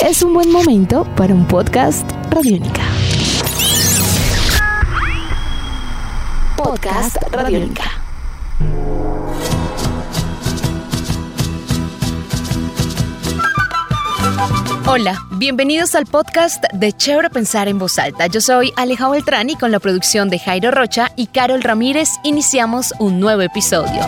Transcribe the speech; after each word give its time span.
Es 0.00 0.22
un 0.22 0.34
buen 0.34 0.52
momento 0.52 1.04
para 1.16 1.34
un 1.34 1.46
podcast 1.46 2.10
Radiónica. 2.30 2.82
Podcast 6.56 7.16
Radiónica. 7.32 7.84
Hola, 14.86 15.18
bienvenidos 15.38 15.94
al 15.94 16.04
podcast 16.04 16.62
de 16.72 16.92
Chévere 16.92 17.30
Pensar 17.30 17.68
en 17.68 17.78
Voz 17.78 17.98
Alta. 17.98 18.26
Yo 18.26 18.42
soy 18.42 18.72
Aleja 18.76 19.08
Beltrán 19.08 19.48
y 19.48 19.56
con 19.56 19.72
la 19.72 19.80
producción 19.80 20.28
de 20.28 20.38
Jairo 20.38 20.70
Rocha 20.70 21.10
y 21.16 21.26
Carol 21.28 21.62
Ramírez 21.62 22.10
iniciamos 22.22 22.92
un 22.98 23.18
nuevo 23.18 23.40
episodio. 23.40 24.00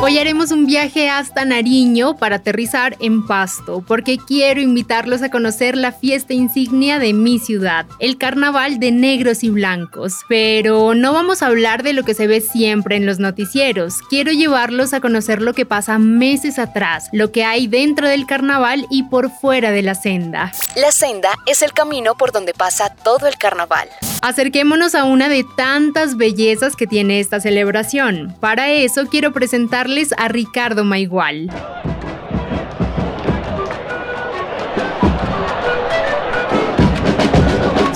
Hoy 0.00 0.16
haremos 0.16 0.52
un 0.52 0.66
viaje 0.66 1.10
hasta 1.10 1.44
Nariño 1.44 2.16
para 2.16 2.36
aterrizar 2.36 2.96
en 3.00 3.26
Pasto, 3.26 3.82
porque 3.84 4.16
quiero 4.16 4.60
invitarlos 4.60 5.22
a 5.22 5.30
conocer 5.30 5.76
la 5.76 5.90
fiesta 5.90 6.34
insignia 6.34 7.00
de 7.00 7.12
mi 7.12 7.40
ciudad, 7.40 7.84
el 7.98 8.16
Carnaval 8.16 8.78
de 8.78 8.92
Negros 8.92 9.42
y 9.42 9.50
Blancos. 9.50 10.14
Pero 10.28 10.94
no 10.94 11.12
vamos 11.12 11.42
a 11.42 11.46
hablar 11.46 11.82
de 11.82 11.94
lo 11.94 12.04
que 12.04 12.14
se 12.14 12.28
ve 12.28 12.40
siempre 12.40 12.94
en 12.94 13.06
los 13.06 13.18
noticieros, 13.18 13.96
quiero 14.08 14.30
llevarlos 14.30 14.94
a 14.94 15.00
conocer 15.00 15.42
lo 15.42 15.52
que 15.52 15.66
pasa 15.66 15.98
meses 15.98 16.60
atrás, 16.60 17.08
lo 17.12 17.32
que 17.32 17.44
hay 17.44 17.66
dentro 17.66 18.06
del 18.06 18.24
carnaval 18.24 18.86
y 18.90 19.02
por 19.02 19.32
fuera 19.32 19.72
de 19.72 19.82
la 19.82 19.96
senda. 19.96 20.52
La 20.76 20.92
senda 20.92 21.30
es 21.44 21.62
el 21.62 21.72
camino 21.72 22.14
por 22.14 22.30
donde 22.30 22.54
pasa 22.54 22.94
todo 23.02 23.26
el 23.26 23.36
carnaval. 23.36 23.88
Acerquémonos 24.20 24.94
a 24.94 25.04
una 25.04 25.28
de 25.28 25.44
tantas 25.56 26.16
bellezas 26.16 26.74
que 26.74 26.86
tiene 26.86 27.20
esta 27.20 27.40
celebración. 27.40 28.34
Para 28.40 28.70
eso 28.70 29.06
quiero 29.06 29.32
presentarles 29.32 30.12
a 30.18 30.28
Ricardo 30.28 30.84
Maigual. 30.84 31.50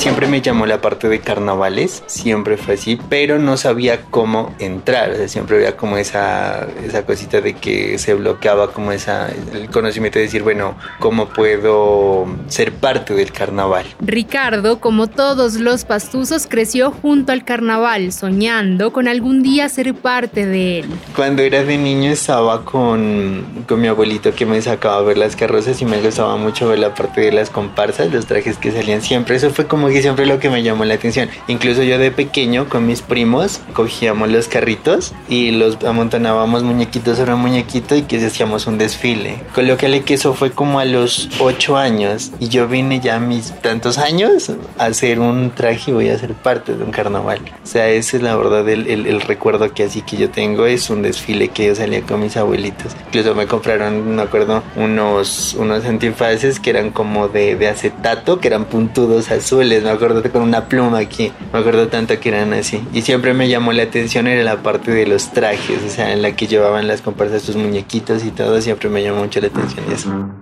Siempre 0.02 0.26
me 0.26 0.40
llamó 0.40 0.66
la 0.66 0.80
parte 0.80 1.08
de 1.08 1.20
carnavales, 1.20 2.02
siempre 2.06 2.56
fue 2.56 2.74
así, 2.74 2.98
pero 3.08 3.38
no 3.38 3.56
sabía 3.56 4.00
cómo 4.10 4.52
entrar, 4.58 5.12
o 5.12 5.14
sea, 5.14 5.28
siempre 5.28 5.58
había 5.58 5.76
como 5.76 5.96
esa, 5.96 6.66
esa 6.84 7.06
cosita 7.06 7.40
de 7.40 7.54
que 7.54 7.98
se 7.98 8.14
bloqueaba 8.14 8.72
como 8.72 8.90
esa, 8.90 9.28
el 9.28 9.70
conocimiento 9.70 10.18
de 10.18 10.24
decir, 10.24 10.42
bueno, 10.42 10.74
¿cómo 10.98 11.26
puedo 11.28 12.26
ser 12.48 12.72
parte 12.72 13.14
del 13.14 13.30
carnaval? 13.30 13.86
Ricardo, 14.00 14.80
como 14.80 15.06
todos 15.06 15.54
los 15.54 15.84
pastuzos, 15.84 16.48
creció 16.48 16.90
junto 16.90 17.30
al 17.30 17.44
carnaval, 17.44 18.12
soñando 18.12 18.92
con 18.92 19.06
algún 19.06 19.44
día 19.44 19.68
ser 19.68 19.94
parte 19.94 20.46
de 20.46 20.80
él. 20.80 20.86
Cuando 21.14 21.42
era 21.42 21.62
de 21.62 21.78
niño 21.78 22.10
estaba 22.10 22.64
con, 22.64 23.64
con 23.68 23.80
mi 23.80 23.86
abuelito 23.86 24.34
que 24.34 24.46
me 24.46 24.60
sacaba 24.62 24.96
a 24.96 25.02
ver 25.02 25.16
las 25.16 25.36
carrozas 25.36 25.80
y 25.80 25.84
me 25.84 26.00
gustaba 26.00 26.36
mucho 26.36 26.66
ver 26.66 26.80
la 26.80 26.92
parte 26.92 27.20
de 27.20 27.30
las 27.30 27.50
comparsas, 27.50 28.12
los 28.12 28.26
trajes 28.26 28.58
que 28.58 28.72
salían 28.72 29.00
siempre, 29.00 29.36
eso 29.36 29.50
fue 29.50 29.68
como 29.68 29.91
que 29.92 30.02
siempre 30.02 30.26
lo 30.26 30.38
que 30.38 30.50
me 30.50 30.62
llamó 30.62 30.84
la 30.84 30.94
atención. 30.94 31.28
Incluso 31.48 31.82
yo 31.82 31.98
de 31.98 32.10
pequeño 32.10 32.68
con 32.68 32.86
mis 32.86 33.02
primos 33.02 33.60
cogíamos 33.72 34.30
los 34.30 34.48
carritos 34.48 35.12
y 35.28 35.50
los 35.52 35.82
amontonábamos 35.84 36.62
muñequitos 36.62 37.18
sobre 37.18 37.34
muñequito 37.34 37.94
y 37.94 38.02
que 38.02 38.24
hacíamos 38.24 38.66
un 38.66 38.78
desfile. 38.78 39.40
Colócale 39.54 40.02
que 40.02 40.14
eso 40.14 40.34
fue 40.34 40.50
como 40.50 40.78
a 40.78 40.84
los 40.84 41.28
8 41.40 41.76
años 41.76 42.32
y 42.38 42.48
yo 42.48 42.68
vine 42.68 43.00
ya 43.00 43.16
a 43.16 43.20
mis 43.20 43.52
tantos 43.60 43.98
años 43.98 44.52
a 44.78 44.86
hacer 44.86 45.20
un 45.20 45.50
traje 45.50 45.90
y 45.90 45.94
voy 45.94 46.08
a 46.08 46.18
ser 46.18 46.34
parte 46.34 46.74
de 46.74 46.84
un 46.84 46.90
carnaval. 46.90 47.40
O 47.62 47.66
sea, 47.66 47.88
ese 47.88 48.18
es 48.18 48.22
la 48.22 48.36
verdad 48.36 48.68
el, 48.68 48.88
el, 48.88 49.20
recuerdo 49.20 49.72
que 49.72 49.84
así 49.84 50.02
que 50.02 50.16
yo 50.16 50.30
tengo 50.30 50.66
es 50.66 50.90
un 50.90 51.02
desfile 51.02 51.48
que 51.48 51.66
yo 51.66 51.74
salía 51.74 52.02
con 52.02 52.20
mis 52.20 52.36
abuelitos. 52.36 52.92
Incluso 53.06 53.34
me 53.34 53.46
compraron, 53.46 54.16
me 54.16 54.22
acuerdo, 54.22 54.62
unos, 54.76 55.54
unos 55.54 55.84
antifaces 55.84 56.60
que 56.60 56.70
eran 56.70 56.90
como 56.90 57.28
de, 57.28 57.56
de 57.56 57.68
acetato, 57.68 58.40
que 58.40 58.48
eran 58.48 58.64
puntudos 58.64 59.30
azules 59.30 59.81
me 59.82 59.90
acuerdo 59.90 60.22
con 60.30 60.42
una 60.42 60.68
pluma 60.68 60.98
aquí, 60.98 61.32
me 61.52 61.58
acuerdo 61.58 61.88
tanto 61.88 62.18
que 62.20 62.28
eran 62.28 62.52
así. 62.52 62.82
Y 62.92 63.02
siempre 63.02 63.34
me 63.34 63.48
llamó 63.48 63.72
la 63.72 63.84
atención 63.84 64.26
era 64.26 64.42
la 64.42 64.62
parte 64.62 64.90
de 64.90 65.06
los 65.06 65.32
trajes, 65.32 65.78
o 65.86 65.90
sea, 65.90 66.12
en 66.12 66.22
la 66.22 66.34
que 66.36 66.46
llevaban 66.46 66.86
las 66.86 67.02
comparsas 67.02 67.42
sus 67.42 67.56
muñequitos 67.56 68.24
y 68.24 68.30
todo, 68.30 68.60
siempre 68.60 68.88
me 68.88 69.02
llamó 69.02 69.20
mucho 69.20 69.40
la 69.40 69.48
atención 69.48 69.84
eso. 69.92 70.41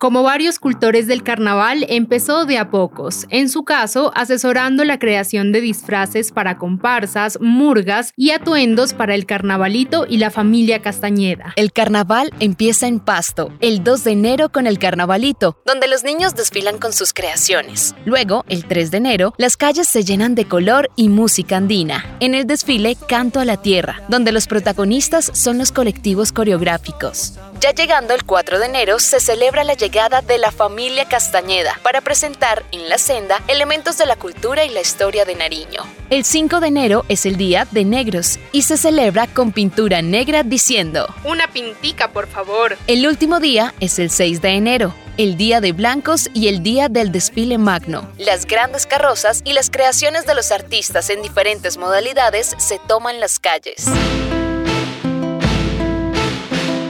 Como 0.00 0.22
varios 0.22 0.58
cultores 0.58 1.06
del 1.06 1.22
carnaval, 1.22 1.84
empezó 1.90 2.46
de 2.46 2.56
a 2.56 2.70
pocos, 2.70 3.26
en 3.28 3.50
su 3.50 3.64
caso 3.64 4.12
asesorando 4.14 4.82
la 4.84 4.98
creación 4.98 5.52
de 5.52 5.60
disfraces 5.60 6.32
para 6.32 6.56
comparsas, 6.56 7.36
murgas 7.38 8.14
y 8.16 8.30
atuendos 8.30 8.94
para 8.94 9.14
el 9.14 9.26
carnavalito 9.26 10.06
y 10.08 10.16
la 10.16 10.30
familia 10.30 10.80
Castañeda. 10.80 11.52
El 11.56 11.70
carnaval 11.74 12.32
empieza 12.40 12.86
en 12.86 12.98
Pasto, 12.98 13.52
el 13.60 13.84
2 13.84 14.04
de 14.04 14.10
enero 14.12 14.48
con 14.48 14.66
el 14.66 14.78
carnavalito, 14.78 15.60
donde 15.66 15.86
los 15.86 16.02
niños 16.02 16.34
desfilan 16.34 16.78
con 16.78 16.94
sus 16.94 17.12
creaciones. 17.12 17.94
Luego, 18.06 18.46
el 18.48 18.64
3 18.64 18.90
de 18.90 18.96
enero, 18.96 19.34
las 19.36 19.58
calles 19.58 19.86
se 19.86 20.02
llenan 20.02 20.34
de 20.34 20.46
color 20.46 20.88
y 20.96 21.10
música 21.10 21.58
andina. 21.58 22.16
En 22.20 22.34
el 22.34 22.46
desfile 22.46 22.96
Canto 23.06 23.38
a 23.38 23.44
la 23.44 23.58
Tierra, 23.58 24.00
donde 24.08 24.32
los 24.32 24.46
protagonistas 24.46 25.30
son 25.34 25.58
los 25.58 25.72
colectivos 25.72 26.32
coreográficos. 26.32 27.34
Ya 27.60 27.72
llegando 27.72 28.14
el 28.14 28.24
4 28.24 28.58
de 28.58 28.64
enero 28.64 28.98
se 28.98 29.20
celebra 29.20 29.62
la 29.62 29.74
llegada 29.74 29.89
de 29.90 30.38
la 30.38 30.52
familia 30.52 31.04
Castañeda 31.06 31.76
para 31.82 32.00
presentar 32.00 32.64
en 32.70 32.88
la 32.88 32.96
senda 32.96 33.42
elementos 33.48 33.98
de 33.98 34.06
la 34.06 34.14
cultura 34.14 34.64
y 34.64 34.68
la 34.68 34.80
historia 34.80 35.24
de 35.24 35.34
Nariño. 35.34 35.82
El 36.10 36.24
5 36.24 36.60
de 36.60 36.68
enero 36.68 37.04
es 37.08 37.26
el 37.26 37.36
Día 37.36 37.66
de 37.72 37.84
Negros 37.84 38.38
y 38.52 38.62
se 38.62 38.76
celebra 38.76 39.26
con 39.26 39.50
pintura 39.50 40.00
negra 40.00 40.44
diciendo 40.44 41.12
Una 41.24 41.48
pintica, 41.48 42.12
por 42.12 42.28
favor. 42.28 42.78
El 42.86 43.04
último 43.04 43.40
día 43.40 43.74
es 43.80 43.98
el 43.98 44.10
6 44.10 44.40
de 44.40 44.50
enero, 44.50 44.94
el 45.16 45.36
Día 45.36 45.60
de 45.60 45.72
Blancos 45.72 46.30
y 46.34 46.46
el 46.46 46.62
Día 46.62 46.88
del 46.88 47.10
Desfile 47.10 47.58
Magno. 47.58 48.08
Las 48.16 48.46
grandes 48.46 48.86
carrozas 48.86 49.42
y 49.44 49.54
las 49.54 49.70
creaciones 49.70 50.24
de 50.24 50.36
los 50.36 50.52
artistas 50.52 51.10
en 51.10 51.20
diferentes 51.20 51.78
modalidades 51.78 52.54
se 52.58 52.78
toman 52.86 53.18
las 53.18 53.40
calles. 53.40 53.86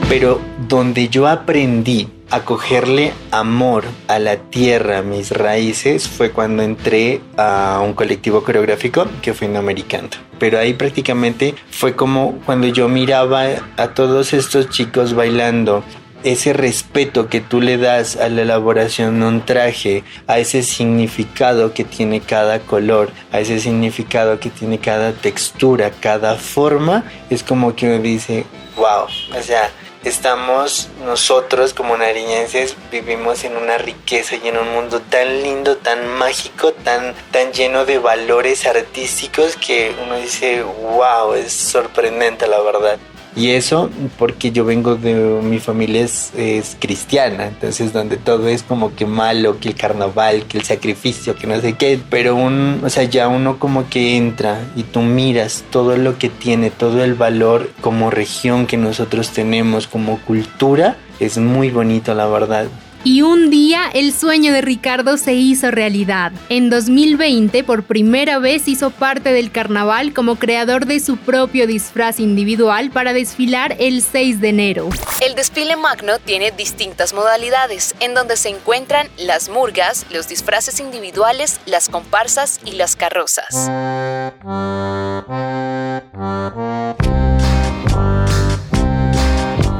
Pero 0.07 0.39
donde 0.67 1.09
yo 1.09 1.27
aprendí 1.27 2.20
a 2.31 2.45
cogerle 2.45 3.13
amor 3.31 3.83
a 4.07 4.17
la 4.17 4.37
tierra, 4.37 5.01
mis 5.01 5.31
raíces, 5.31 6.07
fue 6.07 6.31
cuando 6.31 6.63
entré 6.63 7.21
a 7.37 7.81
un 7.83 7.93
colectivo 7.93 8.43
coreográfico 8.43 9.05
que 9.21 9.33
fue 9.33 9.51
Americano. 9.55 10.07
Pero 10.39 10.57
ahí 10.57 10.73
prácticamente 10.73 11.55
fue 11.69 11.95
como 11.95 12.39
cuando 12.45 12.67
yo 12.67 12.87
miraba 12.87 13.47
a 13.77 13.89
todos 13.89 14.33
estos 14.33 14.69
chicos 14.69 15.13
bailando 15.13 15.83
ese 16.23 16.53
respeto 16.53 17.27
que 17.27 17.41
tú 17.41 17.61
le 17.61 17.77
das 17.77 18.15
a 18.15 18.29
la 18.29 18.43
elaboración 18.43 19.19
de 19.19 19.25
un 19.25 19.45
traje, 19.45 20.03
a 20.27 20.39
ese 20.39 20.63
significado 20.63 21.73
que 21.73 21.83
tiene 21.83 22.21
cada 22.21 22.59
color, 22.59 23.11
a 23.31 23.39
ese 23.39 23.59
significado 23.59 24.39
que 24.39 24.49
tiene 24.49 24.77
cada 24.77 25.13
textura, 25.13 25.91
cada 25.99 26.35
forma, 26.35 27.03
es 27.29 27.43
como 27.43 27.75
que 27.75 27.87
uno 27.87 27.99
dice, 28.01 28.45
wow, 28.75 29.05
o 29.37 29.41
sea, 29.41 29.71
estamos 30.03 30.89
nosotros 31.05 31.73
como 31.73 31.97
nariñenses 31.97 32.75
vivimos 32.91 33.43
en 33.43 33.55
una 33.55 33.77
riqueza 33.77 34.35
y 34.35 34.47
en 34.47 34.57
un 34.57 34.71
mundo 34.73 35.01
tan 35.01 35.41
lindo, 35.43 35.77
tan 35.77 36.07
mágico, 36.07 36.71
tan, 36.71 37.13
tan 37.31 37.51
lleno 37.53 37.85
de 37.85 37.99
valores 37.99 38.65
artísticos 38.65 39.55
que 39.55 39.93
uno 40.03 40.15
dice, 40.17 40.63
wow, 40.63 41.33
es 41.33 41.53
sorprendente 41.53 42.47
la 42.47 42.59
verdad. 42.61 42.97
Y 43.35 43.51
eso 43.51 43.89
porque 44.19 44.51
yo 44.51 44.65
vengo 44.65 44.95
de 44.95 45.13
mi 45.41 45.59
familia 45.59 46.01
es, 46.01 46.77
cristiana, 46.79 47.47
entonces 47.47 47.93
donde 47.93 48.17
todo 48.17 48.47
es 48.49 48.61
como 48.63 48.93
que 48.93 49.05
malo, 49.05 49.59
que 49.59 49.69
el 49.69 49.75
carnaval, 49.75 50.45
que 50.47 50.57
el 50.57 50.65
sacrificio, 50.65 51.35
que 51.35 51.47
no 51.47 51.59
sé 51.61 51.73
qué, 51.73 51.99
pero 52.09 52.35
un, 52.35 52.81
o 52.83 52.89
sea, 52.89 53.03
ya 53.03 53.29
uno 53.29 53.57
como 53.57 53.89
que 53.89 54.17
entra 54.17 54.59
y 54.75 54.83
tú 54.83 55.01
miras 55.01 55.63
todo 55.69 55.95
lo 55.95 56.17
que 56.17 56.29
tiene, 56.29 56.71
todo 56.71 57.03
el 57.03 57.13
valor 57.13 57.69
como 57.79 58.09
región 58.09 58.67
que 58.67 58.77
nosotros 58.77 59.29
tenemos, 59.29 59.87
como 59.87 60.19
cultura, 60.19 60.97
es 61.19 61.37
muy 61.37 61.69
bonito 61.69 62.13
la 62.13 62.27
verdad. 62.27 62.67
Y 63.03 63.23
un 63.23 63.49
día 63.49 63.89
el 63.93 64.13
sueño 64.13 64.53
de 64.53 64.61
Ricardo 64.61 65.17
se 65.17 65.33
hizo 65.33 65.71
realidad. 65.71 66.31
En 66.49 66.69
2020 66.69 67.63
por 67.63 67.81
primera 67.81 68.37
vez 68.37 68.67
hizo 68.67 68.91
parte 68.91 69.33
del 69.33 69.51
carnaval 69.51 70.13
como 70.13 70.35
creador 70.35 70.85
de 70.85 70.99
su 70.99 71.17
propio 71.17 71.65
disfraz 71.65 72.19
individual 72.19 72.91
para 72.91 73.13
desfilar 73.13 73.75
el 73.79 74.03
6 74.03 74.39
de 74.39 74.49
enero. 74.49 74.89
El 75.19 75.33
desfile 75.33 75.77
magno 75.77 76.19
tiene 76.19 76.51
distintas 76.51 77.13
modalidades 77.13 77.95
en 78.01 78.13
donde 78.13 78.37
se 78.37 78.49
encuentran 78.49 79.07
las 79.17 79.49
murgas, 79.49 80.05
los 80.11 80.27
disfraces 80.27 80.79
individuales, 80.79 81.59
las 81.65 81.89
comparsas 81.89 82.59
y 82.65 82.73
las 82.73 82.95
carrozas. 82.95 83.67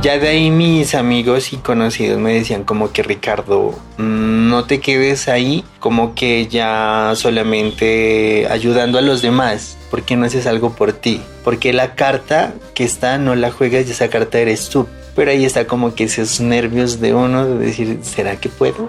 Ya 0.01 0.17
de 0.17 0.29
ahí 0.29 0.49
mis 0.49 0.95
amigos 0.95 1.53
y 1.53 1.57
conocidos 1.57 2.19
me 2.19 2.33
decían 2.33 2.63
como 2.63 2.91
que 2.91 3.03
Ricardo, 3.03 3.77
no 3.97 4.65
te 4.65 4.79
quedes 4.79 5.27
ahí 5.27 5.63
como 5.79 6.15
que 6.15 6.47
ya 6.47 7.13
solamente 7.15 8.47
ayudando 8.49 8.97
a 8.97 9.01
los 9.01 9.21
demás, 9.21 9.77
¿Por 9.91 10.03
qué 10.03 10.15
no 10.15 10.25
haces 10.25 10.47
algo 10.47 10.73
por 10.73 10.93
ti? 10.93 11.21
Porque 11.43 11.73
la 11.73 11.95
carta 11.95 12.53
que 12.73 12.85
está 12.85 13.17
no 13.17 13.35
la 13.35 13.51
juegas 13.51 13.87
y 13.87 13.91
esa 13.91 14.09
carta 14.09 14.39
eres 14.39 14.69
tú. 14.69 14.87
Pero 15.17 15.31
ahí 15.31 15.43
está 15.43 15.67
como 15.67 15.93
que 15.93 16.05
esos 16.05 16.39
nervios 16.39 17.01
de 17.01 17.13
uno 17.13 17.45
de 17.45 17.65
decir, 17.65 17.99
¿será 18.01 18.37
que 18.37 18.47
puedo? 18.47 18.87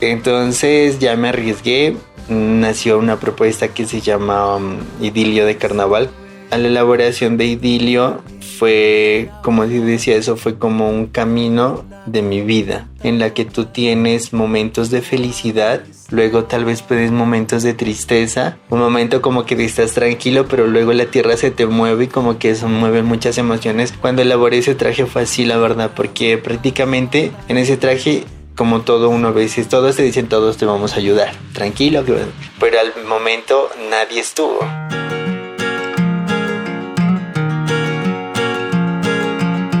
Entonces 0.00 1.00
ya 1.00 1.16
me 1.16 1.28
arriesgué, 1.28 1.96
nació 2.28 3.00
una 3.00 3.18
propuesta 3.18 3.66
que 3.66 3.84
se 3.84 4.00
llama 4.00 4.56
um, 4.56 4.76
Idilio 5.00 5.44
de 5.44 5.56
Carnaval. 5.56 6.08
A 6.52 6.56
la 6.56 6.68
elaboración 6.68 7.36
de 7.36 7.46
Idilio 7.46 8.22
fue, 8.58 9.30
como 9.42 9.66
decía, 9.66 10.16
eso 10.16 10.36
fue 10.36 10.58
como 10.58 10.88
un 10.88 11.06
camino 11.06 11.84
de 12.06 12.22
mi 12.22 12.40
vida, 12.42 12.88
en 13.02 13.18
la 13.18 13.34
que 13.34 13.44
tú 13.44 13.66
tienes 13.66 14.32
momentos 14.32 14.90
de 14.90 15.02
felicidad, 15.02 15.82
luego 16.10 16.44
tal 16.44 16.64
vez 16.64 16.82
puedes 16.82 17.10
momentos 17.10 17.62
de 17.62 17.74
tristeza, 17.74 18.58
un 18.70 18.78
momento 18.78 19.22
como 19.22 19.44
que 19.44 19.62
estás 19.64 19.92
tranquilo, 19.92 20.46
pero 20.48 20.66
luego 20.66 20.92
la 20.92 21.06
tierra 21.06 21.36
se 21.36 21.50
te 21.50 21.66
mueve 21.66 22.04
y 22.04 22.08
como 22.08 22.38
que 22.38 22.50
eso 22.50 22.68
mueve 22.68 23.02
muchas 23.02 23.38
emociones. 23.38 23.92
Cuando 23.92 24.22
elaboré 24.22 24.58
ese 24.58 24.74
traje 24.74 25.06
fue 25.06 25.22
así, 25.22 25.44
la 25.44 25.56
verdad, 25.56 25.92
porque 25.94 26.38
prácticamente 26.38 27.32
en 27.48 27.58
ese 27.58 27.76
traje 27.76 28.24
como 28.56 28.82
todo 28.82 29.08
uno 29.08 29.28
a 29.28 29.32
veces, 29.32 29.68
todos 29.68 29.96
te 29.96 30.02
dicen 30.02 30.28
todos 30.28 30.56
te 30.56 30.64
vamos 30.64 30.94
a 30.94 30.96
ayudar, 30.96 31.34
tranquilo, 31.52 32.04
pero 32.60 32.78
al 32.78 33.04
momento 33.04 33.68
nadie 33.90 34.20
estuvo. 34.20 34.60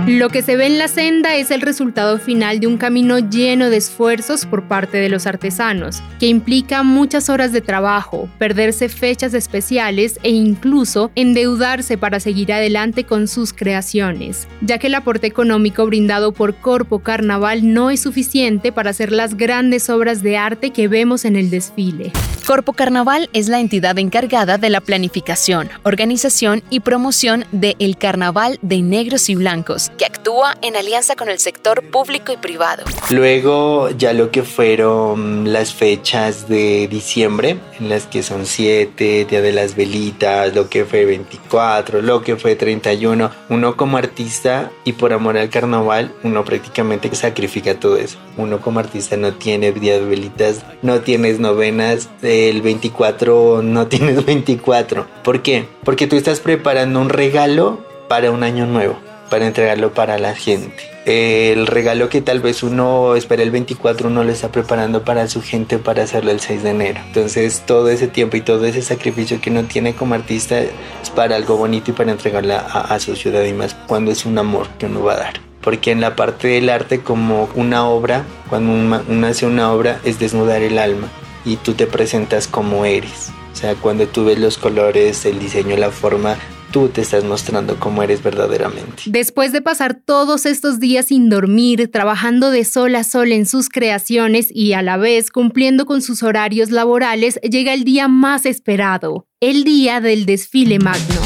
Lo 0.06 0.28
que 0.28 0.42
se 0.42 0.56
ve 0.56 0.66
en 0.66 0.76
la 0.76 0.88
senda 0.88 1.34
es 1.34 1.50
el 1.50 1.62
resultado 1.62 2.18
final 2.18 2.60
de 2.60 2.66
un 2.66 2.76
camino 2.76 3.20
lleno 3.20 3.70
de 3.70 3.78
esfuerzos 3.78 4.44
por 4.44 4.68
parte 4.68 4.98
de 4.98 5.08
los 5.08 5.26
artesanos, 5.26 6.02
que 6.20 6.26
implica 6.26 6.82
muchas 6.82 7.30
horas 7.30 7.52
de 7.52 7.62
trabajo, 7.62 8.28
perderse 8.36 8.90
fechas 8.90 9.32
especiales 9.32 10.20
e 10.22 10.28
incluso 10.28 11.10
endeudarse 11.14 11.96
para 11.96 12.20
seguir 12.20 12.52
adelante 12.52 13.04
con 13.04 13.28
sus 13.28 13.54
creaciones, 13.54 14.46
ya 14.60 14.76
que 14.76 14.88
el 14.88 14.94
aporte 14.94 15.26
económico 15.26 15.86
brindado 15.86 16.32
por 16.32 16.54
Corpo 16.56 16.98
Carnaval 16.98 17.72
no 17.72 17.88
es 17.88 18.00
suficiente 18.00 18.72
para 18.72 18.90
hacer 18.90 19.10
las 19.10 19.38
grandes 19.38 19.88
obras 19.88 20.22
de 20.22 20.36
arte 20.36 20.70
que 20.70 20.86
vemos 20.86 21.24
en 21.24 21.34
el 21.34 21.48
desfile. 21.48 22.12
Corpo 22.46 22.74
Carnaval 22.74 23.30
es 23.32 23.48
la 23.48 23.58
entidad 23.58 23.98
encargada 23.98 24.58
de 24.58 24.68
la 24.68 24.82
planificación, 24.82 25.70
organización 25.82 26.62
y 26.68 26.80
promoción 26.80 27.46
de 27.52 27.74
El 27.78 27.96
Carnaval 27.96 28.58
de 28.60 28.82
Negros 28.82 29.30
y 29.30 29.34
Blancos, 29.34 29.90
que 29.94 30.04
actúa 30.04 30.56
en 30.62 30.76
alianza 30.76 31.16
con 31.16 31.28
el 31.28 31.38
sector 31.38 31.82
público 31.90 32.32
y 32.32 32.36
privado. 32.36 32.84
Luego 33.10 33.90
ya 33.90 34.12
lo 34.12 34.30
que 34.30 34.42
fueron 34.42 35.52
las 35.52 35.74
fechas 35.74 36.48
de 36.48 36.88
diciembre, 36.88 37.58
en 37.78 37.88
las 37.88 38.06
que 38.06 38.22
son 38.22 38.46
7, 38.46 39.26
Día 39.28 39.40
de 39.40 39.52
las 39.52 39.76
Velitas, 39.76 40.54
lo 40.54 40.68
que 40.68 40.84
fue 40.84 41.04
24, 41.04 42.02
lo 42.02 42.22
que 42.22 42.36
fue 42.36 42.56
31, 42.56 43.30
uno 43.48 43.76
como 43.76 43.96
artista 43.96 44.70
y 44.84 44.94
por 44.94 45.12
amor 45.12 45.36
al 45.36 45.50
carnaval, 45.50 46.12
uno 46.22 46.44
prácticamente 46.44 47.14
sacrifica 47.14 47.78
todo 47.78 47.96
eso. 47.96 48.18
Uno 48.36 48.60
como 48.60 48.80
artista 48.80 49.16
no 49.16 49.34
tiene 49.34 49.72
Día 49.72 49.94
de 49.94 50.04
Velitas, 50.04 50.64
no 50.82 51.00
tienes 51.00 51.38
novenas 51.38 52.08
el 52.22 52.62
24 52.62 53.62
no 53.62 53.86
tienes 53.88 54.24
24. 54.24 55.06
¿Por 55.22 55.42
qué? 55.42 55.66
Porque 55.84 56.06
tú 56.06 56.16
estás 56.16 56.40
preparando 56.40 57.00
un 57.00 57.08
regalo 57.08 57.84
para 58.08 58.30
un 58.30 58.42
año 58.42 58.66
nuevo, 58.66 58.98
para 59.30 59.46
entregarlo 59.46 59.92
para 59.92 60.18
la 60.18 60.34
gente. 60.34 60.94
El 61.04 61.66
regalo 61.66 62.08
que 62.08 62.22
tal 62.22 62.40
vez 62.40 62.62
uno 62.62 63.14
espera 63.14 63.42
el 63.42 63.50
24, 63.50 64.08
uno 64.08 64.24
lo 64.24 64.32
está 64.32 64.50
preparando 64.50 65.04
para 65.04 65.28
su 65.28 65.42
gente 65.42 65.78
para 65.78 66.04
hacerlo 66.04 66.30
el 66.30 66.40
6 66.40 66.62
de 66.62 66.70
enero. 66.70 67.00
Entonces 67.06 67.62
todo 67.66 67.90
ese 67.90 68.08
tiempo 68.08 68.36
y 68.36 68.40
todo 68.40 68.64
ese 68.64 68.80
sacrificio 68.80 69.40
que 69.40 69.50
uno 69.50 69.64
tiene 69.64 69.94
como 69.94 70.14
artista 70.14 70.60
es 70.60 71.10
para 71.14 71.36
algo 71.36 71.56
bonito 71.56 71.90
y 71.90 71.94
para 71.94 72.12
entregarla 72.12 72.58
a, 72.58 72.98
su 73.00 73.16
ciudad 73.16 73.44
y 73.44 73.52
más 73.52 73.74
cuando 73.86 74.10
es 74.10 74.24
un 74.24 74.38
amor 74.38 74.68
que 74.78 74.86
uno 74.86 75.02
va 75.02 75.14
a 75.14 75.18
dar 75.18 75.40
porque 75.60 75.90
en 75.90 76.00
la 76.00 76.14
parte 76.14 76.48
del 76.48 76.68
arte 76.68 77.00
como 77.00 77.48
una 77.54 77.88
obra, 77.88 78.24
cuando 78.50 78.72
uno 79.08 79.26
hace 79.26 79.46
una 79.46 79.72
obra 79.72 79.98
es 80.04 80.18
desnudar 80.18 80.60
el 80.60 80.78
alma 80.78 81.08
y 81.44 81.56
tú 81.56 81.72
te 81.72 81.86
presentas 81.86 82.48
como 82.48 82.84
eres. 82.84 83.30
O 83.52 83.56
sea, 83.56 83.74
cuando 83.74 84.06
tú 84.06 84.24
ves 84.24 84.38
los 84.38 84.58
colores, 84.58 85.24
el 85.24 85.38
diseño, 85.38 85.76
la 85.76 85.90
forma, 85.90 86.36
tú 86.74 86.88
te 86.88 87.02
estás 87.02 87.22
mostrando 87.22 87.78
cómo 87.78 88.02
eres 88.02 88.20
verdaderamente. 88.20 89.04
Después 89.06 89.52
de 89.52 89.62
pasar 89.62 89.94
todos 89.94 90.44
estos 90.44 90.80
días 90.80 91.06
sin 91.06 91.28
dormir, 91.28 91.88
trabajando 91.92 92.50
de 92.50 92.64
sol 92.64 92.96
a 92.96 93.04
sol 93.04 93.30
en 93.30 93.46
sus 93.46 93.68
creaciones 93.68 94.48
y 94.50 94.72
a 94.72 94.82
la 94.82 94.96
vez 94.96 95.30
cumpliendo 95.30 95.86
con 95.86 96.02
sus 96.02 96.24
horarios 96.24 96.72
laborales, 96.72 97.38
llega 97.48 97.72
el 97.72 97.84
día 97.84 98.08
más 98.08 98.44
esperado, 98.44 99.28
el 99.38 99.62
día 99.62 100.00
del 100.00 100.26
desfile 100.26 100.80
magno. 100.80 101.20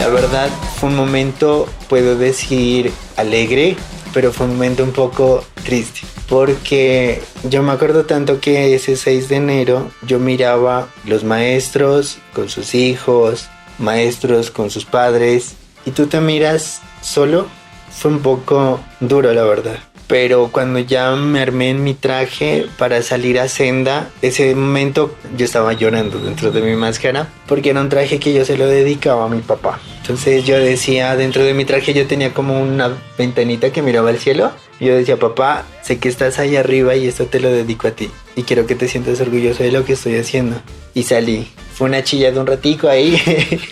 La 0.00 0.08
verdad 0.08 0.50
fue 0.80 0.88
un 0.88 0.96
momento, 0.96 1.68
puedo 1.88 2.18
decir, 2.18 2.90
alegre, 3.16 3.76
pero 4.12 4.32
fue 4.32 4.46
un 4.46 4.54
momento 4.54 4.82
un 4.82 4.92
poco 4.92 5.44
triste. 5.64 6.15
Porque 6.28 7.22
yo 7.48 7.62
me 7.62 7.72
acuerdo 7.72 8.04
tanto 8.04 8.40
que 8.40 8.74
ese 8.74 8.96
6 8.96 9.28
de 9.28 9.36
enero 9.36 9.90
yo 10.02 10.18
miraba 10.18 10.88
los 11.04 11.24
maestros 11.24 12.18
con 12.34 12.48
sus 12.48 12.74
hijos, 12.74 13.48
maestros 13.78 14.50
con 14.50 14.70
sus 14.70 14.84
padres, 14.84 15.54
y 15.84 15.92
tú 15.92 16.06
te 16.06 16.20
miras 16.20 16.80
solo. 17.00 17.46
Fue 17.90 18.10
un 18.10 18.20
poco 18.20 18.80
duro, 19.00 19.32
la 19.32 19.44
verdad 19.44 19.78
pero 20.06 20.50
cuando 20.52 20.78
ya 20.78 21.14
me 21.16 21.40
armé 21.40 21.70
en 21.70 21.82
mi 21.82 21.94
traje 21.94 22.66
para 22.78 23.02
salir 23.02 23.40
a 23.40 23.48
senda, 23.48 24.10
ese 24.22 24.54
momento 24.54 25.14
yo 25.36 25.44
estaba 25.44 25.72
llorando 25.72 26.18
dentro 26.18 26.52
de 26.52 26.62
mi 26.62 26.76
máscara 26.76 27.28
porque 27.46 27.70
era 27.70 27.80
un 27.80 27.88
traje 27.88 28.18
que 28.18 28.32
yo 28.32 28.44
se 28.44 28.56
lo 28.56 28.66
dedicaba 28.66 29.24
a 29.24 29.28
mi 29.28 29.40
papá. 29.40 29.80
Entonces 30.00 30.44
yo 30.44 30.58
decía, 30.58 31.16
dentro 31.16 31.42
de 31.42 31.54
mi 31.54 31.64
traje 31.64 31.92
yo 31.92 32.06
tenía 32.06 32.32
como 32.32 32.60
una 32.60 32.92
ventanita 33.18 33.72
que 33.72 33.82
miraba 33.82 34.10
al 34.10 34.18
cielo. 34.18 34.52
Yo 34.80 34.94
decía, 34.94 35.16
papá, 35.16 35.64
sé 35.82 35.98
que 35.98 36.08
estás 36.08 36.38
ahí 36.38 36.56
arriba 36.56 36.94
y 36.96 37.06
esto 37.06 37.26
te 37.26 37.40
lo 37.40 37.50
dedico 37.50 37.88
a 37.88 37.92
ti. 37.92 38.10
Y 38.34 38.42
quiero 38.42 38.66
que 38.66 38.74
te 38.74 38.88
sientas 38.88 39.20
orgulloso 39.20 39.62
de 39.62 39.72
lo 39.72 39.84
que 39.84 39.94
estoy 39.94 40.16
haciendo. 40.16 40.56
Y 40.94 41.04
salí. 41.04 41.48
Fue 41.74 41.88
una 41.88 42.04
chilla 42.04 42.30
de 42.30 42.40
un 42.40 42.46
ratico 42.46 42.88
ahí. 42.88 43.20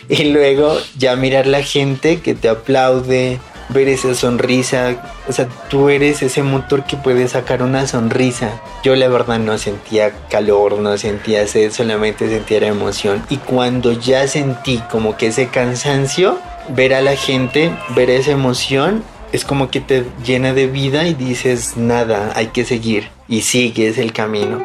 y 0.08 0.24
luego 0.24 0.78
ya 0.96 1.16
mirar 1.16 1.46
la 1.46 1.62
gente 1.62 2.20
que 2.20 2.34
te 2.34 2.48
aplaude, 2.48 3.38
ver 3.68 3.88
esa 3.88 4.14
sonrisa. 4.14 5.12
O 5.28 5.32
sea, 5.32 5.48
tú 5.68 5.88
eres 5.88 6.22
ese 6.22 6.42
motor 6.42 6.84
que 6.84 6.96
puede 6.96 7.28
sacar 7.28 7.62
una 7.62 7.86
sonrisa. 7.86 8.60
Yo 8.82 8.96
la 8.96 9.08
verdad 9.08 9.38
no 9.38 9.58
sentía 9.58 10.12
calor, 10.30 10.78
no 10.78 10.96
sentía 10.96 11.46
sed, 11.46 11.70
solamente 11.70 12.28
sentía 12.28 12.60
la 12.60 12.68
emoción. 12.68 13.22
Y 13.28 13.38
cuando 13.38 13.92
ya 13.92 14.26
sentí 14.26 14.80
como 14.90 15.16
que 15.16 15.28
ese 15.28 15.48
cansancio, 15.48 16.38
ver 16.70 16.94
a 16.94 17.00
la 17.00 17.16
gente, 17.16 17.70
ver 17.94 18.10
esa 18.10 18.32
emoción, 18.32 19.02
es 19.34 19.44
como 19.44 19.68
que 19.68 19.80
te 19.80 20.04
llena 20.24 20.54
de 20.54 20.68
vida 20.68 21.08
y 21.08 21.14
dices, 21.14 21.76
nada, 21.76 22.30
hay 22.36 22.46
que 22.48 22.64
seguir. 22.64 23.08
Y 23.26 23.40
sigues 23.40 23.98
el 23.98 24.12
camino. 24.12 24.64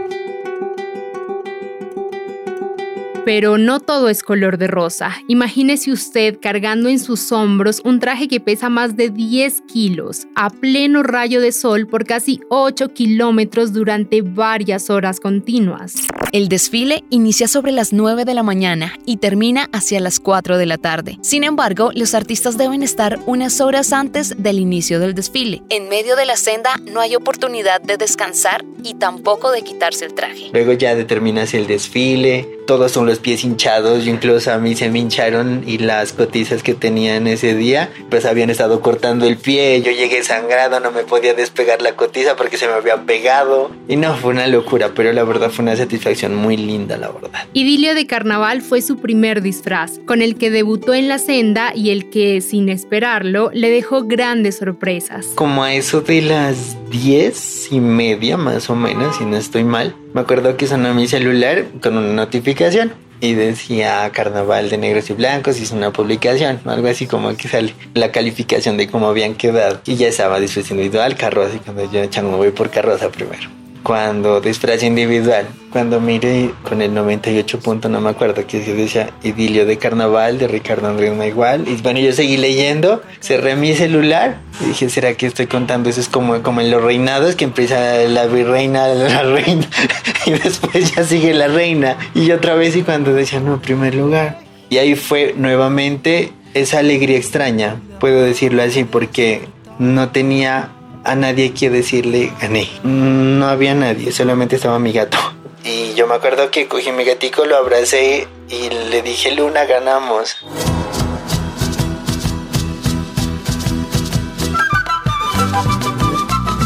Pero 3.25 3.57
no 3.57 3.79
todo 3.79 4.09
es 4.09 4.21
color 4.21 4.59
de 4.59 4.67
rosa. 4.67 5.15
Imagínese 5.27 5.91
usted 5.91 6.37
cargando 6.39 6.87
en 6.87 6.99
sus 6.99 7.31
hombros 7.31 7.81
un 7.83 7.99
traje 7.99 8.27
que 8.27 8.39
pesa 8.39 8.69
más 8.69 8.95
de 8.95 9.09
10 9.09 9.61
kilos, 9.61 10.27
a 10.35 10.51
pleno 10.51 11.01
rayo 11.01 11.41
de 11.41 11.51
sol 11.51 11.87
por 11.87 12.05
casi 12.05 12.39
8 12.49 12.93
kilómetros 12.93 13.73
durante 13.73 14.21
varias 14.21 14.91
horas 14.91 15.19
continuas. 15.19 15.95
El 16.31 16.47
desfile 16.47 17.03
inicia 17.09 17.47
sobre 17.47 17.71
las 17.71 17.91
9 17.91 18.23
de 18.23 18.35
la 18.35 18.43
mañana 18.43 18.93
y 19.03 19.17
termina 19.17 19.67
hacia 19.71 19.99
las 19.99 20.19
4 20.19 20.59
de 20.59 20.67
la 20.67 20.77
tarde. 20.77 21.17
Sin 21.23 21.43
embargo, 21.43 21.89
los 21.95 22.13
artistas 22.13 22.55
deben 22.55 22.83
estar 22.83 23.17
unas 23.25 23.61
horas 23.61 23.93
antes 23.93 24.35
del 24.37 24.59
inicio 24.59 24.99
del 24.99 25.15
desfile. 25.15 25.63
En 25.69 25.89
medio 25.89 26.15
de 26.15 26.27
la 26.27 26.37
senda 26.37 26.75
no 26.91 27.01
hay 27.01 27.15
oportunidad 27.15 27.81
de 27.81 27.97
descansar 27.97 28.63
y 28.83 28.93
tampoco 28.93 29.49
de 29.51 29.63
quitarse 29.63 30.05
el 30.05 30.13
traje. 30.13 30.49
Luego 30.53 30.73
ya 30.73 30.93
determinas 30.93 31.55
el 31.55 31.65
desfile, 31.65 32.47
todos 32.67 32.91
son 32.91 33.07
los 33.07 33.17
pies 33.17 33.43
hinchados, 33.43 34.05
incluso 34.05 34.51
a 34.51 34.59
mí 34.59 34.75
se 34.75 34.89
me 34.89 34.99
hincharon 34.99 35.63
y 35.65 35.79
las 35.79 36.13
cotizas 36.13 36.61
que 36.61 36.75
tenía 36.75 37.15
en 37.15 37.25
ese 37.25 37.55
día, 37.55 37.89
pues 38.11 38.25
habían 38.25 38.51
estado 38.51 38.81
cortando 38.81 39.25
el 39.25 39.37
pie, 39.37 39.81
yo 39.81 39.91
llegué 39.91 40.23
sangrado, 40.23 40.79
no 40.79 40.91
me 40.91 41.03
podía 41.03 41.33
despegar 41.33 41.81
la 41.81 41.95
cotiza 41.95 42.35
porque 42.35 42.57
se 42.57 42.67
me 42.67 42.73
había 42.73 42.97
pegado 42.97 43.71
y 43.87 43.95
no, 43.95 44.15
fue 44.15 44.31
una 44.31 44.45
locura, 44.45 44.91
pero 44.93 45.11
la 45.11 45.23
verdad 45.23 45.49
fue 45.49 45.63
una 45.63 45.75
satisfacción 45.75 46.18
muy 46.27 46.57
linda, 46.57 46.97
la 46.97 47.09
verdad. 47.09 47.47
Idilio 47.53 47.95
de 47.95 48.05
Carnaval 48.05 48.61
fue 48.61 48.81
su 48.81 48.97
primer 48.97 49.41
disfraz, 49.41 49.99
con 50.05 50.21
el 50.21 50.35
que 50.35 50.49
debutó 50.49 50.93
en 50.93 51.07
la 51.07 51.19
senda 51.19 51.71
y 51.75 51.91
el 51.91 52.09
que, 52.09 52.41
sin 52.41 52.69
esperarlo, 52.69 53.51
le 53.53 53.69
dejó 53.69 54.03
grandes 54.03 54.57
sorpresas. 54.57 55.27
Como 55.35 55.63
a 55.63 55.73
eso 55.73 56.01
de 56.01 56.21
las 56.21 56.75
diez 56.89 57.71
y 57.71 57.79
media 57.79 58.37
más 58.37 58.69
o 58.69 58.75
menos, 58.75 59.17
si 59.17 59.25
no 59.25 59.37
estoy 59.37 59.63
mal, 59.63 59.95
me 60.13 60.21
acuerdo 60.21 60.57
que 60.57 60.67
sonó 60.67 60.93
mi 60.93 61.07
celular 61.07 61.65
con 61.81 61.97
una 61.97 62.13
notificación 62.13 62.93
y 63.21 63.33
decía 63.33 64.09
Carnaval 64.13 64.69
de 64.69 64.77
Negros 64.77 65.09
y 65.09 65.13
Blancos, 65.13 65.59
hizo 65.59 65.75
una 65.75 65.91
publicación, 65.91 66.59
algo 66.65 66.87
así 66.87 67.05
como 67.05 67.35
que 67.35 67.47
sale 67.47 67.73
la 67.93 68.11
calificación 68.11 68.77
de 68.77 68.87
cómo 68.87 69.07
habían 69.07 69.35
quedado. 69.35 69.81
Y 69.85 69.95
ya 69.95 70.07
estaba 70.07 70.39
disfrazando 70.39 71.01
al 71.01 71.15
carro, 71.15 71.43
así 71.43 71.59
cuando 71.59 71.91
yo 71.91 72.23
me 72.23 72.37
voy 72.37 72.51
por 72.51 72.69
carroza 72.69 73.09
primero. 73.09 73.49
Cuando 73.83 74.41
disfraz 74.41 74.83
individual, 74.83 75.47
cuando 75.71 75.99
mire 75.99 76.51
con 76.63 76.81
el 76.81 76.93
98 76.93 77.59
punto, 77.59 77.89
no 77.89 78.01
me 78.01 78.09
acuerdo 78.09 78.45
que 78.45 78.59
decía 78.59 79.11
Idilio 79.23 79.65
de 79.65 79.77
Carnaval 79.77 80.37
de 80.37 80.47
Ricardo 80.47 80.87
Andrés 80.87 81.13
igual 81.27 81.65
Y 81.67 81.75
bueno, 81.81 81.99
yo 81.99 82.11
seguí 82.11 82.37
leyendo, 82.37 83.01
cerré 83.19 83.55
mi 83.55 83.73
celular 83.75 84.39
y 84.61 84.69
dije, 84.69 84.89
¿será 84.89 85.13
que 85.13 85.25
estoy 85.27 85.47
contando? 85.47 85.89
Eso 85.89 86.01
es 86.01 86.09
como, 86.09 86.41
como 86.41 86.61
en 86.61 86.71
los 86.71 86.83
reinados, 86.83 87.35
que 87.35 87.45
empieza 87.45 87.97
la 88.07 88.25
virreina, 88.25 88.87
la 88.87 89.23
reina, 89.23 89.67
y 90.25 90.31
después 90.31 90.95
ya 90.95 91.03
sigue 91.03 91.33
la 91.33 91.47
reina. 91.47 91.97
Y 92.13 92.31
otra 92.31 92.55
vez, 92.55 92.75
y 92.75 92.81
cuando 92.81 93.13
decía, 93.13 93.39
no, 93.39 93.61
primer 93.61 93.95
lugar. 93.95 94.39
Y 94.69 94.77
ahí 94.77 94.95
fue 94.95 95.33
nuevamente 95.37 96.33
esa 96.53 96.79
alegría 96.79 97.17
extraña, 97.17 97.77
puedo 97.99 98.21
decirlo 98.21 98.61
así, 98.61 98.83
porque 98.83 99.41
no 99.77 100.09
tenía 100.09 100.71
a 101.03 101.15
nadie 101.15 101.53
que 101.53 101.69
decirle 101.69 102.31
gané. 102.41 102.67
No 102.83 103.47
había 103.47 103.73
nadie, 103.75 104.11
solamente 104.11 104.55
estaba 104.55 104.79
mi 104.79 104.91
gato. 104.91 105.17
Y 105.63 105.93
yo 105.95 106.07
me 106.07 106.15
acuerdo 106.15 106.51
que 106.51 106.67
cogí 106.67 106.91
mi 106.91 107.03
gatico, 107.03 107.45
lo 107.45 107.57
abracé 107.57 108.27
y 108.47 108.69
le 108.69 109.01
dije, 109.01 109.31
Luna, 109.31 109.65
ganamos. 109.65 110.37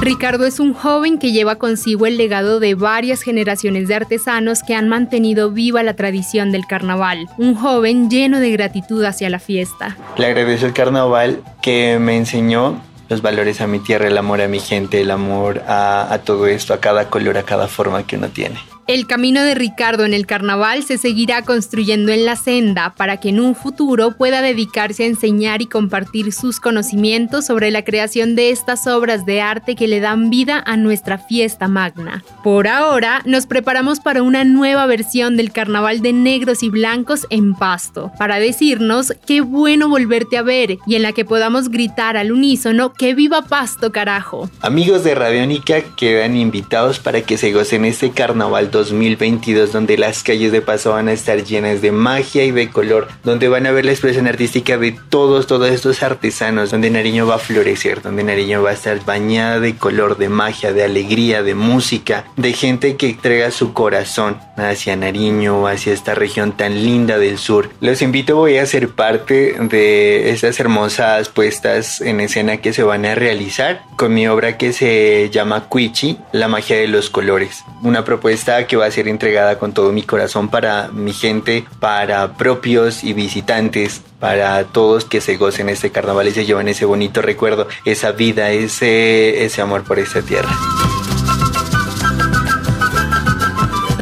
Ricardo 0.04 0.46
es 0.46 0.60
un 0.60 0.74
joven 0.74 1.18
que 1.18 1.32
lleva 1.32 1.56
consigo 1.56 2.06
el 2.06 2.18
legado 2.18 2.60
de 2.60 2.76
varias 2.76 3.22
generaciones 3.22 3.88
de 3.88 3.96
artesanos 3.96 4.62
que 4.62 4.76
han 4.76 4.90
mantenido 4.90 5.50
viva 5.50 5.82
la 5.82 5.96
tradición 5.96 6.52
del 6.52 6.68
carnaval. 6.68 7.30
Un 7.38 7.56
joven 7.56 8.10
lleno 8.10 8.42
de 8.42 8.52
gratitud 8.52 9.02
hacia 9.06 9.30
la 9.30 9.40
fiesta. 9.40 9.96
Le 10.18 10.26
agradezco 10.26 10.66
el 10.66 10.74
carnaval 10.74 11.42
que 11.62 12.00
me 12.02 12.18
enseñó 12.18 12.82
los 13.10 13.22
valores 13.22 13.62
a 13.62 13.68
mi 13.68 13.80
tierra, 13.80 14.08
el 14.08 14.18
amor 14.18 14.42
a 14.42 14.48
mi 14.48 14.60
gente, 14.60 15.02
el 15.02 15.12
amor 15.12 15.64
a, 15.68 16.20
todo 16.24 16.48
esto, 16.48 16.74
a 16.74 16.80
cada 16.80 17.10
color, 17.10 17.38
a 17.38 17.44
cada 17.44 17.68
forma 17.68 18.06
que 18.06 18.18
uno 18.18 18.30
tiene. 18.30 18.60
El 18.86 19.08
camino 19.08 19.42
de 19.42 19.56
Ricardo 19.56 20.04
en 20.04 20.14
el 20.14 20.26
carnaval 20.26 20.84
se 20.84 20.98
seguirá 20.98 21.44
construyendo 21.44 22.12
en 22.12 22.26
la 22.26 22.36
senda 22.36 22.94
para 22.98 23.16
que 23.16 23.30
en 23.30 23.40
un 23.40 23.56
futuro 23.56 24.18
pueda 24.18 24.42
dedicarse 24.42 25.04
a 25.04 25.08
enseñar 25.08 25.62
y 25.62 25.68
compartir 25.68 26.34
sus 26.34 26.60
conocimientos 26.60 27.46
sobre 27.46 27.72
la 27.72 27.86
creación 27.86 28.36
de 28.36 28.50
estas 28.50 28.86
obras 28.88 29.26
de 29.26 29.40
arte 29.40 29.78
que 29.78 29.88
le 29.88 30.02
dan 30.02 30.30
vida 30.30 30.62
a 30.66 30.76
nuestra 30.76 31.18
fiesta 31.18 31.70
magna. 31.70 32.26
Por 32.44 32.68
ahora, 32.68 33.22
nos 33.24 33.46
preparamos 33.46 34.02
para 34.02 34.22
una 34.22 34.44
nueva 34.44 34.86
versión 34.86 35.38
del 35.38 35.54
carnaval 35.54 36.02
de 36.02 36.12
negros 36.12 36.62
y 36.62 36.70
blancos 36.70 37.26
en 37.30 37.56
Pasto, 37.56 38.12
para 38.20 38.38
decirnos 38.40 39.14
qué 39.26 39.40
bueno 39.40 39.88
volverte 39.88 40.38
a 40.38 40.42
ver 40.42 40.78
y 40.86 40.96
en 40.96 41.04
la 41.04 41.14
que 41.14 41.24
podamos 41.24 41.70
gritar 41.70 42.18
al 42.18 42.34
unísono 42.34 42.92
que 42.92 43.14
viva 43.14 43.44
Pasto 43.44 43.94
carajo. 43.94 44.50
Amigos 44.60 45.06
de 45.06 45.16
Radiónica 45.16 45.84
quedan 45.96 46.36
invitados 46.36 47.00
para 47.00 47.22
que 47.22 47.38
se 47.38 47.54
gocen 47.54 47.86
este 47.86 48.12
carnaval 48.12 48.72
2022 48.74 49.72
donde 49.72 49.98
las 49.98 50.24
calles 50.24 50.52
de 50.52 50.62
Paso 50.62 50.92
van 50.92 51.08
a 51.08 51.14
estar 51.14 51.44
llenas 51.44 51.82
de 51.82 51.92
magia 51.92 52.44
y 52.44 52.52
de 52.52 52.70
color, 52.70 53.08
donde 53.24 53.48
van 53.48 53.66
a 53.66 53.72
ver 53.72 53.86
la 53.86 53.92
expresión 53.92 54.28
artística 54.28 54.78
de 54.78 54.92
todos, 55.10 55.48
todos 55.48 55.70
estos 55.70 56.04
artesanos, 56.04 56.72
donde 56.72 56.90
Nariño 56.90 57.26
va 57.26 57.36
a 57.36 57.40
florecer, 57.40 58.02
donde 58.02 58.24
Nariño 58.24 58.62
va 58.62 58.72
a 58.72 58.74
estar 58.74 59.04
bañada 59.06 59.60
de 59.60 59.76
color, 59.76 60.18
de 60.18 60.30
magia, 60.30 60.74
de 60.74 60.84
alegría, 60.84 61.44
de 61.44 61.56
música, 61.56 62.26
de 62.36 62.54
gente 62.54 62.98
que 62.98 63.10
entrega 63.10 63.52
su 63.52 63.74
corazón 63.74 64.38
hacia 64.58 64.96
Nariño, 64.96 65.68
hacia 65.68 65.94
esta 65.94 66.16
región 66.16 66.52
tan 66.58 66.84
linda 66.84 67.18
del 67.18 67.38
sur. 67.38 67.70
Los 67.80 68.02
invito, 68.02 68.36
voy 68.36 68.58
a 68.58 68.66
ser 68.66 68.90
parte 68.90 69.56
de 69.60 70.32
estas 70.32 70.60
hermosas 70.60 71.30
puestas 71.30 72.02
en 72.02 72.20
escena 72.20 72.58
que 72.58 72.74
se 72.74 72.84
van 72.84 73.06
a 73.06 73.16
realizar 73.16 73.84
con 73.96 74.14
mi 74.14 74.28
obra 74.28 74.58
que 74.58 74.74
se 74.74 75.30
llama 75.32 75.70
Cuichi, 75.70 76.18
la 76.32 76.48
magia 76.48 76.78
de 76.78 76.88
los 76.88 77.10
colores. 77.10 77.64
Una 77.84 78.04
propuesta 78.04 78.63
que 78.68 78.78
va 78.78 78.86
a 78.86 78.92
ser 78.92 79.08
entregada 79.08 79.60
con 79.60 79.74
todo 79.74 79.92
mi 79.92 80.04
corazón 80.04 80.50
para 80.50 80.90
mi 80.90 81.14
gente, 81.14 81.66
para 81.80 82.34
propios 82.34 83.04
y 83.04 83.14
visitantes, 83.14 84.02
para 84.20 84.64
todos 84.66 85.06
que 85.06 85.22
se 85.22 85.38
gocen 85.38 85.70
este 85.70 85.92
carnaval 85.92 86.28
y 86.28 86.32
se 86.32 86.46
lleven 86.46 86.68
ese 86.68 86.86
bonito 86.86 87.22
recuerdo, 87.22 87.68
esa 87.86 88.12
vida, 88.12 88.52
ese, 88.52 89.46
ese 89.46 89.62
amor 89.62 89.84
por 89.84 90.00
esta 90.00 90.22
tierra. 90.22 90.50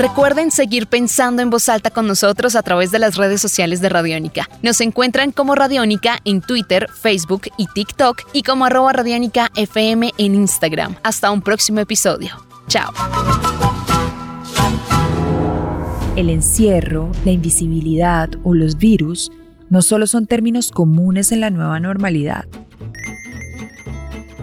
Recuerden 0.01 0.49
seguir 0.49 0.87
pensando 0.87 1.43
en 1.43 1.51
voz 1.51 1.69
alta 1.69 1.91
con 1.91 2.07
nosotros 2.07 2.55
a 2.55 2.63
través 2.63 2.89
de 2.89 2.97
las 2.97 3.17
redes 3.17 3.39
sociales 3.39 3.81
de 3.81 3.89
Radiónica. 3.89 4.49
Nos 4.63 4.81
encuentran 4.81 5.31
como 5.31 5.53
Radiónica 5.53 6.19
en 6.25 6.41
Twitter, 6.41 6.87
Facebook 6.91 7.43
y 7.55 7.67
TikTok 7.67 8.23
y 8.33 8.41
como 8.41 8.65
arroba 8.65 8.93
Radiónica 8.93 9.51
FM 9.55 10.11
en 10.17 10.33
Instagram. 10.33 10.95
Hasta 11.03 11.29
un 11.29 11.43
próximo 11.43 11.81
episodio. 11.81 12.43
Chao. 12.67 12.91
El 16.21 16.29
encierro, 16.29 17.11
la 17.25 17.31
invisibilidad 17.31 18.29
o 18.43 18.53
los 18.53 18.77
virus 18.77 19.31
no 19.71 19.81
solo 19.81 20.05
son 20.05 20.27
términos 20.27 20.69
comunes 20.69 21.31
en 21.31 21.39
la 21.39 21.49
nueva 21.49 21.79
normalidad. 21.79 22.45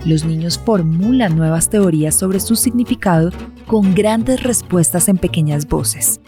Los 0.04 0.25
niños 0.25 0.58
formulan 0.58 1.37
nuevas 1.37 1.70
teorías 1.70 2.16
sobre 2.16 2.40
su 2.40 2.56
significado 2.56 3.30
con 3.68 3.94
grandes 3.94 4.42
respuestas 4.42 5.08
en 5.08 5.18
pequeñas 5.18 5.68
voces. 5.68 6.20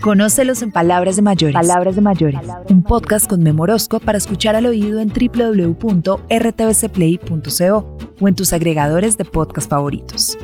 Conócelos 0.00 0.62
en 0.62 0.72
Palabras 0.72 1.16
de 1.16 1.22
Mayores. 1.22 1.54
Palabras 1.54 1.94
de 1.94 2.00
Mayores. 2.00 2.40
Un 2.70 2.82
podcast 2.82 3.28
con 3.28 3.42
Memorosco 3.42 4.00
para 4.00 4.16
escuchar 4.16 4.56
al 4.56 4.64
oído 4.64 4.98
en 4.98 5.10
www.rtbcplay.co 5.10 7.98
o 8.18 8.28
en 8.28 8.34
tus 8.34 8.54
agregadores 8.54 9.18
de 9.18 9.26
podcast 9.26 9.68
favoritos. 9.68 10.38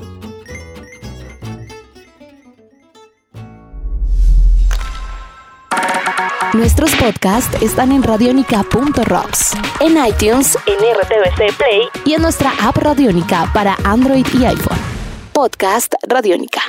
Nuestros 6.55 6.95
podcasts 6.97 7.63
están 7.63 7.93
en 7.93 8.03
radionica.rocks, 8.03 9.53
en 9.81 9.93
iTunes, 10.05 10.59
en 10.67 10.77
RTVC 10.77 11.57
Play 11.57 11.89
y 12.05 12.13
en 12.13 12.21
nuestra 12.21 12.53
app 12.61 12.77
Radionica 12.77 13.51
para 13.55 13.75
Android 13.85 14.27
y 14.35 14.45
iPhone. 14.45 14.79
Podcast 15.33 15.95
Radionica. 16.07 16.63